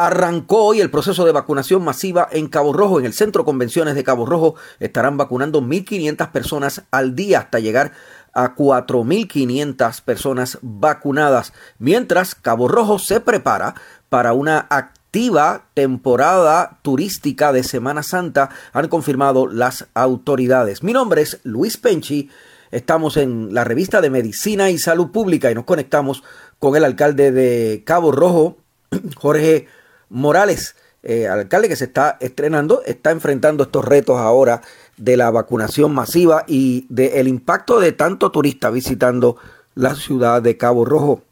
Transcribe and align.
Arrancó 0.00 0.62
hoy 0.62 0.80
el 0.80 0.92
proceso 0.92 1.24
de 1.24 1.32
vacunación 1.32 1.82
masiva 1.82 2.28
en 2.30 2.46
Cabo 2.46 2.72
Rojo. 2.72 3.00
En 3.00 3.04
el 3.04 3.12
Centro 3.12 3.44
Convenciones 3.44 3.96
de 3.96 4.04
Cabo 4.04 4.26
Rojo 4.26 4.54
estarán 4.78 5.16
vacunando 5.16 5.60
1.500 5.60 6.30
personas 6.30 6.84
al 6.92 7.16
día 7.16 7.40
hasta 7.40 7.58
llegar 7.58 7.90
a 8.32 8.54
4.500 8.54 10.00
personas 10.02 10.58
vacunadas, 10.62 11.52
mientras 11.80 12.36
Cabo 12.36 12.68
Rojo 12.68 13.00
se 13.00 13.18
prepara 13.18 13.74
para 14.08 14.34
una 14.34 14.68
activa 14.70 15.64
temporada 15.74 16.78
turística 16.82 17.52
de 17.52 17.64
Semana 17.64 18.04
Santa, 18.04 18.50
han 18.72 18.86
confirmado 18.86 19.48
las 19.48 19.88
autoridades. 19.94 20.84
Mi 20.84 20.92
nombre 20.92 21.22
es 21.22 21.40
Luis 21.42 21.76
Penchi, 21.76 22.30
estamos 22.70 23.16
en 23.16 23.52
la 23.52 23.64
revista 23.64 24.00
de 24.00 24.10
Medicina 24.10 24.70
y 24.70 24.78
Salud 24.78 25.10
Pública 25.10 25.50
y 25.50 25.56
nos 25.56 25.64
conectamos 25.64 26.22
con 26.60 26.76
el 26.76 26.84
alcalde 26.84 27.32
de 27.32 27.82
Cabo 27.84 28.12
Rojo, 28.12 28.58
Jorge 29.16 29.66
Morales. 30.10 30.76
Eh, 31.02 31.28
alcalde 31.28 31.68
que 31.68 31.76
se 31.76 31.84
está 31.84 32.16
estrenando, 32.20 32.82
está 32.84 33.12
enfrentando 33.12 33.62
estos 33.62 33.84
retos 33.84 34.18
ahora 34.18 34.62
de 34.96 35.16
la 35.16 35.30
vacunación 35.30 35.94
masiva 35.94 36.42
y 36.46 36.86
del 36.90 37.28
impacto 37.28 37.78
de 37.78 37.92
tanto 37.92 38.30
turista 38.32 38.70
visitando 38.70 39.36
la 39.76 39.94
ciudad 39.94 40.42
de 40.42 40.56
Cabo 40.56 40.84
Rojo. 40.84 41.22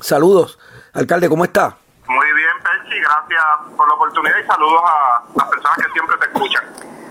Saludos, 0.00 0.58
alcalde, 0.92 1.30
¿cómo 1.30 1.44
está? 1.44 1.78
Muy 2.06 2.26
bien, 2.34 2.50
Penchi, 2.62 3.00
gracias 3.00 3.74
por 3.74 3.88
la 3.88 3.94
oportunidad 3.94 4.36
y 4.42 4.46
saludos 4.46 4.80
a 4.84 5.22
las 5.34 5.48
personas 5.48 5.78
que 5.78 5.92
siempre 5.92 6.16
te 6.18 6.26
escuchan 6.26 6.64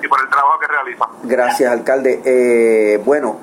y 0.04 0.08
por 0.08 0.22
el 0.22 0.30
trabajo 0.30 0.60
que 0.60 0.68
realiza. 0.68 1.06
Gracias, 1.24 1.72
alcalde. 1.72 2.22
Eh, 2.24 3.02
bueno, 3.04 3.40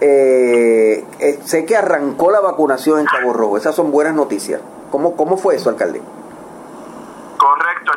eh, 0.00 1.04
sé 1.44 1.66
que 1.66 1.76
arrancó 1.76 2.30
la 2.30 2.38
vacunación 2.38 3.00
en 3.00 3.06
Cabo 3.06 3.32
Rojo, 3.32 3.56
esas 3.56 3.74
son 3.74 3.90
buenas 3.90 4.14
noticias. 4.14 4.60
¿Cómo, 4.92 5.16
cómo 5.16 5.36
fue 5.36 5.56
eso, 5.56 5.68
alcalde? 5.68 6.00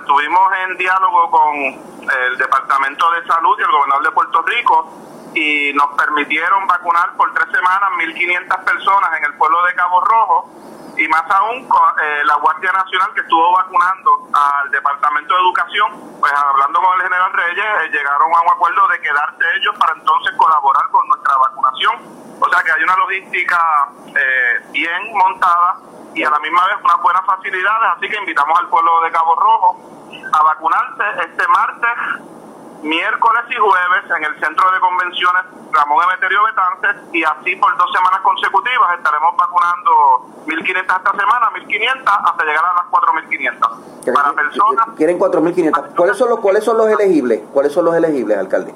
Estuvimos 0.05 0.53
en 0.63 0.77
diálogo 0.77 1.31
con 1.31 1.55
el 1.57 2.37
Departamento 2.37 3.09
de 3.09 3.25
Salud 3.25 3.57
y 3.57 3.61
el 3.63 3.71
gobernador 3.71 4.03
de 4.03 4.11
Puerto 4.11 4.41
Rico 4.43 4.93
y 5.33 5.73
nos 5.73 5.97
permitieron 5.97 6.67
vacunar 6.67 7.17
por 7.17 7.33
tres 7.33 7.49
semanas 7.51 7.89
1.500 7.97 8.63
personas 8.63 9.09
en 9.17 9.25
el 9.25 9.33
pueblo 9.33 9.63
de 9.63 9.73
Cabo 9.73 10.01
Rojo 10.01 10.51
y 10.95 11.07
más 11.07 11.23
aún 11.31 11.67
eh, 12.03 12.21
la 12.23 12.35
Guardia 12.35 12.71
Nacional 12.71 13.15
que 13.15 13.21
estuvo 13.21 13.51
vacunando 13.51 14.29
al 14.31 14.69
Departamento 14.69 15.33
de 15.33 15.41
Educación, 15.41 16.19
pues 16.19 16.31
hablando 16.33 16.79
con 16.79 16.93
el 16.97 17.01
general 17.01 17.33
Reyes, 17.33 17.65
eh, 17.65 17.89
llegaron 17.89 18.29
a 18.31 18.41
un 18.41 18.49
acuerdo 18.53 18.87
de 18.89 19.01
quedarse 19.01 19.43
ellos 19.57 19.75
para 19.79 19.93
entonces 19.93 20.35
colaborar 20.37 20.87
con 20.91 21.07
nuestra 21.07 21.33
vacunación. 21.35 21.95
O 22.39 22.47
sea 22.47 22.61
que 22.61 22.71
hay 22.71 22.83
una 22.83 22.95
logística 22.97 23.84
eh, 24.15 24.65
bien 24.71 25.13
montada 25.13 25.77
y 26.13 26.23
a 26.23 26.29
la 26.29 26.39
misma 26.39 26.65
vez 26.67 26.77
unas 26.83 27.01
buenas 27.01 27.25
facilidades, 27.25 27.89
así 27.97 28.09
que 28.09 28.17
invitamos 28.17 28.59
al 28.59 28.69
pueblo 28.69 29.01
de 29.01 29.11
Cabo 29.11 29.35
Rojo 29.35 29.79
a 30.31 30.43
vacunarse 30.43 31.03
este 31.27 31.47
martes, 31.47 32.83
miércoles 32.83 33.43
y 33.49 33.55
jueves 33.55 34.03
en 34.15 34.23
el 34.23 34.39
Centro 34.39 34.71
de 34.71 34.79
Convenciones 34.79 35.43
Ramón 35.75 36.03
Emeterio 36.05 36.43
Betances 36.45 36.95
y 37.11 37.23
así 37.23 37.55
por 37.57 37.75
dos 37.77 37.91
semanas 37.91 38.21
consecutivas 38.21 38.97
estaremos 38.97 39.35
vacunando 39.35 39.91
1.500 40.47 40.79
esta 40.79 41.11
semana, 41.11 41.49
1.500 41.53 42.03
hasta 42.05 42.45
llegar 42.45 42.63
a 42.65 42.73
las 42.73 42.85
4.500. 42.85 44.13
Para 44.13 44.33
personas... 44.33 44.87
Quieren 44.95 45.19
4.500. 45.19 45.95
¿Cuáles 45.95 46.17
son 46.17 46.29
los 46.29 46.39
cuáles 46.39 46.63
son 46.63 46.77
los 46.77 46.87
elegibles? 46.87 47.41
¿Cuáles 47.51 47.73
son 47.73 47.85
los 47.85 47.95
elegibles, 47.95 48.37
alcalde? 48.37 48.73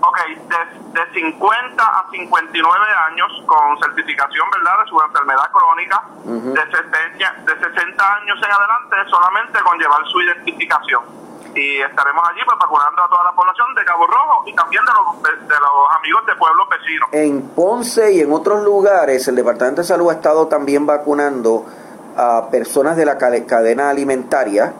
Ok, 0.00 0.18
de, 0.26 0.79
de 0.92 1.00
50 1.14 1.82
a 1.82 2.10
59 2.10 2.86
años 3.10 3.30
con 3.46 3.78
certificación, 3.78 4.46
¿verdad?, 4.50 4.84
de 4.84 4.90
su 4.90 5.00
enfermedad 5.00 5.50
crónica, 5.52 6.02
de, 6.24 6.60
60, 6.60 7.32
de 7.46 7.74
60 7.74 8.14
años 8.16 8.38
en 8.42 8.50
adelante 8.50 8.96
solamente 9.08 9.58
con 9.60 9.78
llevar 9.78 10.00
su 10.10 10.20
identificación. 10.20 11.02
Y 11.54 11.80
estaremos 11.80 12.22
allí 12.28 12.40
pues, 12.44 12.58
vacunando 12.58 13.02
a 13.02 13.08
toda 13.08 13.24
la 13.24 13.32
población 13.32 13.74
de 13.74 13.84
Cabo 13.84 14.06
Rojo 14.06 14.44
y 14.46 14.54
también 14.54 14.82
de 14.84 14.92
los, 14.92 15.22
de, 15.22 15.54
los 15.54 15.96
amigos 15.98 16.26
de 16.26 16.34
pueblos 16.36 16.68
vecinos. 16.68 17.08
En 17.12 17.48
Ponce 17.50 18.12
y 18.12 18.20
en 18.20 18.32
otros 18.32 18.62
lugares, 18.62 19.26
el 19.28 19.36
Departamento 19.36 19.82
de 19.82 19.88
Salud 19.88 20.10
ha 20.10 20.14
estado 20.14 20.46
también 20.46 20.86
vacunando 20.86 21.66
a 22.16 22.48
personas 22.50 22.96
de 22.96 23.04
la 23.04 23.18
cadena 23.18 23.90
alimentaria 23.90 24.74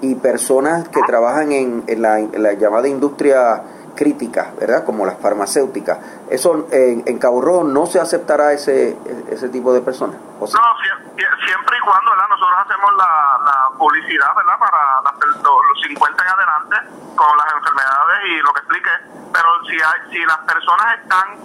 y 0.00 0.14
personas 0.16 0.88
que 0.88 1.00
trabajan 1.06 1.52
en, 1.52 1.84
en, 1.86 2.02
la, 2.02 2.18
en 2.18 2.42
la 2.42 2.52
llamada 2.54 2.88
industria 2.88 3.62
críticas, 3.96 4.54
¿verdad? 4.56 4.84
Como 4.84 5.04
las 5.04 5.18
farmacéuticas. 5.18 5.98
Eso 6.30 6.68
en, 6.70 7.02
en 7.06 7.18
Cabo 7.18 7.40
Rojo 7.40 7.64
no 7.64 7.86
se 7.86 7.98
aceptará 7.98 8.52
ese 8.52 8.96
ese 9.30 9.48
tipo 9.48 9.72
de 9.72 9.80
personas. 9.80 10.16
No, 10.16 10.46
siempre 10.46 11.76
y 11.76 11.80
cuando, 11.80 12.10
¿verdad? 12.10 12.28
Nosotros 12.28 12.58
hacemos 12.64 12.90
la, 12.96 13.70
publicidad, 13.78 14.34
¿verdad? 14.34 14.58
Para 14.58 15.00
los 15.20 15.80
50 15.82 16.22
en 16.22 16.28
adelante 16.28 16.76
con 17.14 17.36
las 17.36 17.52
enfermedades 17.52 18.18
y 18.24 18.38
lo 18.40 18.52
que 18.52 18.60
expliqué. 18.60 18.90
Pero 19.32 19.48
si 19.68 19.74
hay, 19.74 20.10
si 20.10 20.24
las 20.24 20.38
personas 20.38 20.98
están 20.98 21.36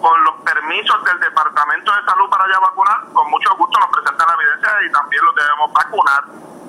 con 0.00 0.24
los 0.24 0.34
permisos 0.42 1.04
del 1.04 1.20
Departamento 1.20 1.92
de 1.94 2.04
Salud 2.04 2.28
para 2.28 2.44
ya 2.50 2.58
vacunar, 2.60 3.00
con 3.12 3.30
mucho 3.30 3.56
gusto 3.56 3.78
nos 3.78 3.88
presentan 3.90 4.26
la 4.26 4.34
evidencia 4.34 4.70
y 4.86 4.92
también 4.92 5.24
los 5.24 5.34
debemos 5.34 5.72
vacunar 5.72 6.22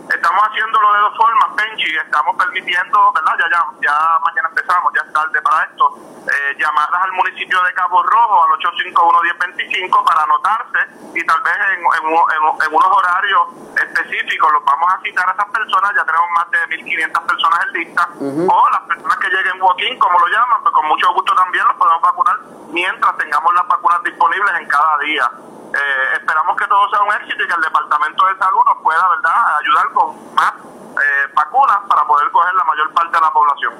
Estamos 0.09 0.43
haciéndolo 0.43 0.93
de 0.93 0.99
dos 0.99 1.17
formas, 1.17 1.55
Benji. 1.55 1.95
Estamos 1.95 2.35
permitiendo, 2.35 3.13
¿verdad? 3.13 3.33
Ya, 3.39 3.47
ya, 3.49 3.61
ya 3.81 4.19
mañana 4.19 4.49
empezamos, 4.49 4.91
ya 4.93 5.01
es 5.01 5.13
tarde 5.13 5.41
para 5.41 5.63
esto. 5.63 5.95
Eh, 6.27 6.55
llamadas 6.59 7.03
al 7.03 7.11
municipio 7.13 7.61
de 7.63 7.73
Cabo 7.73 8.03
Rojo 8.03 8.43
al 8.43 8.51
851-1025 8.59 10.03
para 10.03 10.23
anotarse 10.23 10.79
y 11.13 11.25
tal 11.25 11.41
vez 11.41 11.55
en, 11.71 11.79
en, 11.79 12.73
unos 12.73 12.89
horarios 12.91 13.47
específicos 13.75 14.51
los 14.53 14.63
vamos 14.65 14.93
a 14.93 14.99
citar 15.01 15.29
a 15.29 15.33
esas 15.33 15.49
personas. 15.49 15.91
Ya 15.95 16.03
tenemos 16.03 16.27
más 16.35 16.51
de 16.51 16.59
1.500 16.77 17.25
personas 17.25 17.59
en 17.63 17.71
lista. 17.73 18.09
O 18.19 18.69
las 18.69 18.81
personas 18.81 19.17
que 19.17 19.29
lleguen 19.29 19.61
walking, 19.61 19.97
como 19.99 20.19
lo 20.19 20.27
llaman, 20.27 20.63
pues 20.63 20.73
con 20.73 20.87
mucho 20.87 21.13
gusto 21.13 21.33
también 21.35 21.65
los 21.65 21.75
podemos 21.75 22.01
vacunar 22.01 22.35
mientras 22.71 23.17
tengamos 23.17 23.53
las 23.53 23.67
vacunas 23.67 24.03
disponibles 24.03 24.51
en 24.59 24.67
cada 24.67 24.97
día. 24.99 25.31
Eh, 25.73 26.17
esperamos 26.17 26.55
que 26.55 26.67
todo 26.67 26.87
sea 26.89 27.01
un 27.01 27.13
éxito 27.21 27.43
y 27.43 27.47
que 27.47 27.53
el 27.55 27.61
Departamento 27.61 28.25
de 28.27 28.37
Salud 28.37 28.59
nos 28.63 28.77
pueda 28.83 29.09
verdad 29.09 29.57
ayudar 29.59 29.93
con 29.93 30.35
más 30.35 30.53
eh, 30.53 31.31
vacunas 31.33 31.77
para 31.89 32.05
poder 32.05 32.29
coger 32.29 32.53
la 32.53 32.63
mayor 32.63 32.93
parte 32.93 33.17
de 33.17 33.21
la 33.21 33.33
población. 33.33 33.73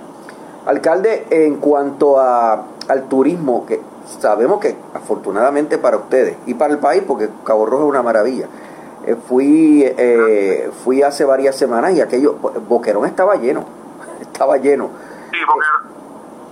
Alcalde, 0.65 1.27
en 1.29 1.57
cuanto 1.57 2.19
a, 2.19 2.63
al 2.89 3.09
turismo, 3.09 3.67
que 3.67 3.79
sabemos 4.19 4.59
que 4.59 4.75
afortunadamente 4.95 5.77
para 5.77 5.97
ustedes 5.97 6.37
y 6.47 6.55
para 6.55 6.73
el 6.73 6.79
país, 6.79 7.03
porque 7.07 7.29
Cabo 7.45 7.67
Rojo 7.67 7.83
es 7.83 7.89
una 7.89 8.01
maravilla, 8.01 8.47
eh, 9.05 9.15
fui, 9.27 9.85
fui 10.83 11.03
hace 11.03 11.25
varias 11.25 11.55
semanas 11.55 11.91
y 11.93 12.01
aquello, 12.01 12.33
Boquerón 12.33 13.05
estaba 13.05 13.35
lleno, 13.35 13.65
estaba 14.19 14.57
lleno. 14.57 14.89
Sí, 15.31 15.37
Boquerón 15.45 15.82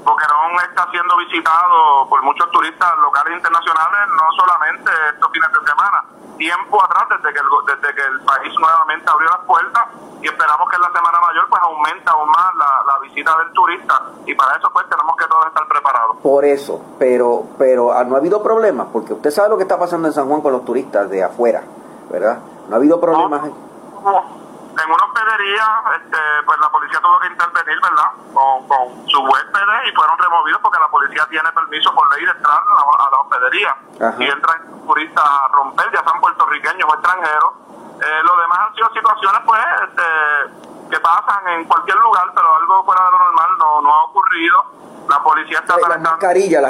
Boquerón 0.03 0.53
está 0.69 0.89
siendo 0.91 1.15
visitado 1.17 2.07
por 2.09 2.21
muchos 2.23 2.49
turistas 2.51 2.97
locales 2.97 3.33
e 3.33 3.37
internacionales, 3.37 4.01
no 4.09 4.31
solamente 4.35 4.91
estos 5.13 5.31
fines 5.31 5.49
de 5.51 5.69
semana, 5.69 6.03
tiempo 6.37 6.83
atrás 6.83 7.05
desde 7.09 7.33
que 7.33 7.39
el, 7.39 7.47
desde 7.67 7.95
que 7.95 8.01
el 8.01 8.19
país 8.21 8.53
nuevamente 8.59 9.05
abrió 9.11 9.29
las 9.29 9.45
puertas 9.45 9.85
y 10.21 10.27
esperamos 10.27 10.69
que 10.69 10.75
en 10.75 10.81
la 10.81 10.91
Semana 10.91 11.19
Mayor 11.19 11.49
pues 11.49 11.61
aumenta 11.61 12.11
aún 12.11 12.29
más 12.29 12.55
la, 12.55 12.93
la 12.93 12.99
visita 12.99 13.37
del 13.37 13.51
turista 13.53 14.01
y 14.25 14.33
para 14.35 14.57
eso 14.57 14.69
pues 14.71 14.87
tenemos 14.89 15.15
que 15.17 15.25
todos 15.25 15.45
estar 15.47 15.67
preparados. 15.67 16.17
Por 16.17 16.45
eso, 16.45 16.81
pero 16.97 17.45
pero 17.57 17.93
ah, 17.93 18.03
no 18.03 18.15
ha 18.15 18.19
habido 18.19 18.41
problemas 18.41 18.87
porque 18.91 19.13
usted 19.13 19.29
sabe 19.31 19.49
lo 19.49 19.57
que 19.57 19.63
está 19.63 19.77
pasando 19.77 20.07
en 20.07 20.13
San 20.13 20.27
Juan 20.27 20.41
con 20.41 20.53
los 20.53 20.65
turistas 20.65 21.09
de 21.09 21.23
afuera, 21.23 21.63
¿verdad? 22.09 22.39
No 22.67 22.75
ha 22.75 22.77
habido 22.77 22.99
problemas. 22.99 23.45
en 23.45 23.51
una 23.51 25.05
hospedería, 25.05 25.65
este, 25.97 26.17
pues 26.45 26.59
la 26.59 26.69
policía 26.69 26.99
tuvo 27.01 27.19
que 27.19 27.27
intervenir, 27.27 27.50
¿verdad? 27.79 28.11
Con, 28.33 28.67
con 28.67 29.07
sus 29.07 29.21
huéspedes 29.21 29.87
y 29.87 29.95
fueron 29.95 30.17
removidos 30.17 30.61
porque 30.61 30.79
la 30.79 30.89
policía 30.89 31.25
tiene 31.29 31.51
permiso 31.51 31.93
por 31.93 32.09
ley 32.15 32.25
de 32.25 32.31
entrar 32.31 32.59
a 32.59 33.09
la, 33.11 33.17
hospedería. 33.19 33.75
Y 34.19 34.25
entran 34.25 34.85
turistas 34.87 35.23
a 35.23 35.47
romper, 35.49 35.91
ya 35.91 36.03
sean 36.03 36.19
puertorriqueños 36.19 36.89
o 36.89 36.93
extranjeros. 36.93 37.53
Eh, 38.01 38.21
lo 38.23 38.35
demás 38.41 38.59
han 38.67 38.75
sido 38.75 38.89
situaciones, 38.93 39.41
pues, 39.45 39.61
este, 39.87 40.89
que 40.89 40.99
pasan 40.99 41.47
en 41.49 41.65
cualquier 41.65 41.97
lugar, 41.97 42.31
pero 42.33 42.55
algo 42.55 42.83
fuera 42.83 43.05
de 43.05 43.11
lo 43.11 43.19
normal 43.19 43.49
no, 43.59 43.81
no 43.81 43.93
ha 43.93 44.03
ocurrido 44.05 44.70
la 45.11 45.21
policía 45.21 45.59
está 45.59 45.75
las 45.89 46.01
mascarillas, 46.01 46.63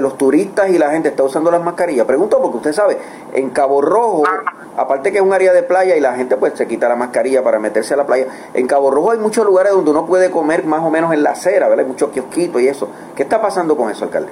los 0.00 0.16
turistas 0.16 0.70
y 0.70 0.78
la 0.78 0.90
gente 0.90 1.08
está 1.08 1.24
usando 1.24 1.50
las 1.50 1.62
mascarillas. 1.62 2.06
Pregunto 2.06 2.40
porque 2.40 2.58
usted 2.58 2.72
sabe, 2.72 2.96
en 3.34 3.50
Cabo 3.50 3.82
Rojo, 3.82 4.22
aparte 4.76 5.10
que 5.10 5.18
es 5.18 5.22
un 5.22 5.32
área 5.32 5.52
de 5.52 5.64
playa 5.64 5.96
y 5.96 6.00
la 6.00 6.14
gente 6.14 6.36
pues 6.36 6.54
se 6.54 6.68
quita 6.68 6.88
la 6.88 6.94
mascarilla 6.94 7.42
para 7.42 7.58
meterse 7.58 7.94
a 7.94 7.96
la 7.96 8.06
playa, 8.06 8.26
en 8.54 8.66
Cabo 8.68 8.92
Rojo 8.92 9.10
hay 9.10 9.18
muchos 9.18 9.44
lugares 9.44 9.72
donde 9.72 9.90
uno 9.90 10.06
puede 10.06 10.30
comer 10.30 10.64
más 10.64 10.80
o 10.80 10.90
menos 10.90 11.12
en 11.12 11.24
la 11.24 11.30
acera, 11.30 11.68
¿verdad? 11.68 11.84
Hay 11.84 11.90
muchos 11.90 12.10
kiosquitos 12.10 12.62
y 12.62 12.68
eso. 12.68 12.88
¿Qué 13.16 13.24
está 13.24 13.42
pasando 13.42 13.76
con 13.76 13.90
eso, 13.90 14.04
alcalde? 14.04 14.30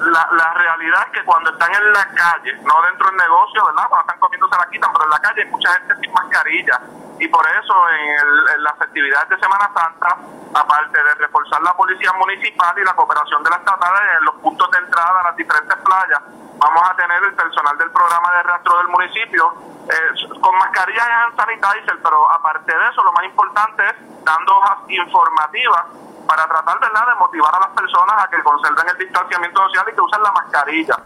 la, 0.00 0.28
la 0.32 0.54
realidad 0.54 1.02
es 1.06 1.20
que 1.20 1.24
cuando 1.26 1.50
están 1.50 1.70
en 1.74 1.92
la 1.92 2.08
calle, 2.14 2.52
no 2.62 2.82
dentro 2.82 3.06
del 3.08 3.16
negocio, 3.16 3.64
¿verdad? 3.66 3.84
Cuando 3.88 4.00
están 4.00 4.18
comiendo 4.18 4.48
se 4.48 4.56
la 4.56 4.66
quitan, 4.70 4.90
pero 4.92 5.04
en 5.04 5.10
la 5.10 5.18
calle 5.18 5.42
hay 5.42 5.50
mucha 5.50 5.72
gente 5.72 5.94
sin 6.00 6.12
mascarilla. 6.12 6.80
Y 7.20 7.28
por 7.28 7.46
eso 7.46 7.74
en, 7.90 8.56
en 8.56 8.62
las 8.64 8.76
festividades 8.78 9.28
de 9.28 9.38
Semana 9.38 9.70
Santa, 9.74 10.16
aparte 10.54 11.04
de 11.04 11.14
reforzar 11.14 11.62
la 11.62 11.74
policía 11.74 12.12
municipal 12.14 12.76
y 12.78 12.84
la 12.84 12.94
cooperación 12.94 13.42
de 13.44 13.50
las 13.50 13.60
estatales 13.60 14.00
en 14.18 14.24
los 14.24 14.34
puntos 14.36 14.70
de 14.70 14.78
entrada 14.78 15.20
a 15.20 15.24
las 15.24 15.36
diferentes 15.36 15.76
playas, 15.84 16.20
vamos 16.56 16.82
a 16.88 16.96
tener 16.96 17.22
el 17.22 17.34
personal 17.34 17.76
del 17.78 17.90
programa 17.90 18.32
de 18.36 18.42
rastro 18.42 18.78
del 18.78 18.88
municipio 18.88 19.52
eh, 19.88 20.40
con 20.40 20.58
mascarillas 20.58 21.06
y 21.32 21.36
sanitizer, 21.36 21.98
pero 22.02 22.30
aparte 22.30 22.76
de 22.76 22.88
eso, 22.88 23.02
lo 23.02 23.12
más 23.12 23.24
importante 23.24 23.86
es 23.86 24.24
dando 24.24 24.56
hojas 24.56 24.78
informativas 24.88 25.84
para 26.26 26.46
tratar 26.46 26.78
¿verdad? 26.80 27.06
de 27.06 27.14
motivar 27.16 27.54
a 27.54 27.60
las 27.60 27.70
personas 27.70 28.24
a 28.24 28.30
que 28.30 28.42
conserven 28.42 28.88
el 28.88 28.96
distanciamiento 28.98 29.62
social 29.68 29.84
y 29.90 29.94
que 29.94 30.00
usen 30.00 30.22
la 30.22 30.32
mascarilla. 30.32 30.96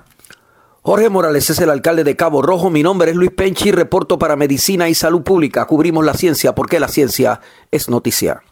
Jorge 0.87 1.09
Morales 1.09 1.49
es 1.49 1.59
el 1.61 1.71
alcalde 1.71 2.05
de 2.05 2.15
Cabo 2.15 2.43
Rojo. 2.43 2.69
Mi 2.69 2.83
nombre 2.83 3.11
es 3.11 3.17
Luis 3.17 3.31
Penchi. 3.31 3.73
Reporto 3.73 4.19
para 4.19 4.37
Medicina 4.37 4.87
y 4.91 4.95
Salud 4.95 5.23
Pública. 5.23 5.65
Cubrimos 5.65 6.05
la 6.05 6.13
ciencia 6.13 6.55
porque 6.55 6.79
la 6.79 6.89
ciencia 6.89 7.41
es 7.71 7.89
noticia. 7.89 8.43